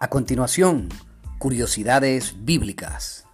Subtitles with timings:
[0.00, 0.90] A continuación,
[1.40, 3.24] curiosidades bíblicas.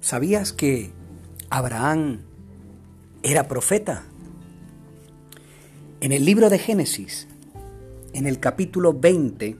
[0.00, 0.92] ¿Sabías que
[1.48, 2.20] Abraham
[3.22, 4.04] era profeta?
[6.02, 7.26] En el libro de Génesis,
[8.12, 9.56] en el capítulo 20,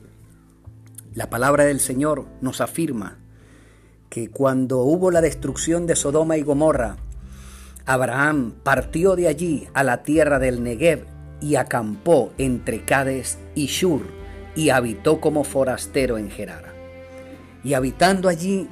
[1.15, 3.17] la palabra del Señor nos afirma
[4.09, 6.97] que cuando hubo la destrucción de Sodoma y Gomorra,
[7.87, 11.07] Abraham partió de allí a la tierra del Negev
[11.41, 14.03] y acampó entre Cades y Shur
[14.55, 16.75] y habitó como forastero en Gerara.
[17.65, 18.69] Y habitando allí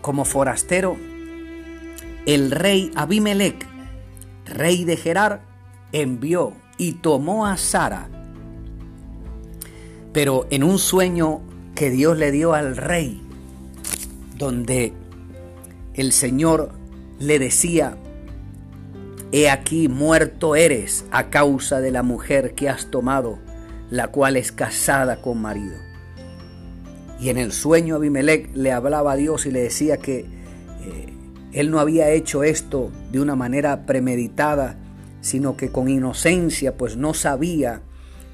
[0.00, 0.96] como forastero,
[2.26, 3.66] el rey Abimelech,
[4.46, 5.42] rey de Gerar,
[5.92, 8.08] envió y tomó a Sara.
[10.12, 11.40] Pero en un sueño
[11.74, 13.21] que Dios le dio al rey,
[14.42, 14.92] donde
[15.94, 16.72] el Señor
[17.20, 17.96] le decía,
[19.30, 23.38] He aquí muerto eres a causa de la mujer que has tomado,
[23.88, 25.76] la cual es casada con marido.
[27.20, 31.14] Y en el sueño Abimelech le hablaba a Dios y le decía que eh,
[31.52, 34.76] él no había hecho esto de una manera premeditada,
[35.20, 37.82] sino que con inocencia, pues no sabía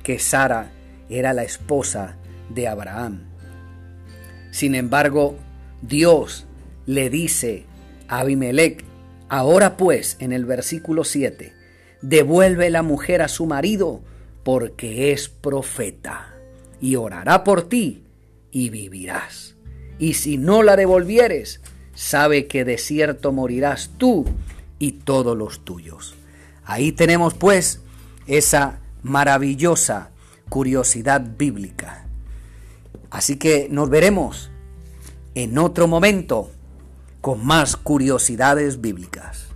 [0.03, 0.73] que Sara
[1.11, 2.17] era la esposa
[2.49, 3.25] de Abraham.
[4.51, 5.37] Sin embargo,
[5.83, 6.47] Dios
[6.87, 7.65] le dice
[8.09, 8.85] a Abimelech,
[9.29, 11.53] ahora pues, en el versículo 7,
[12.03, 14.01] devuelve la mujer a su marido
[14.43, 16.35] porque es profeta
[16.81, 18.05] y orará por ti
[18.51, 19.57] y vivirás.
[19.99, 21.61] Y si no la devolvieres,
[21.95, 24.25] sabe que de cierto morirás tú
[24.79, 26.15] y todos los tuyos.
[26.65, 27.81] Ahí tenemos pues
[28.27, 30.11] esa maravillosa
[30.49, 32.07] curiosidad bíblica.
[33.11, 34.51] Así que nos veremos
[35.39, 36.51] en otro momento
[37.21, 39.48] con más curiosidades bíblicas.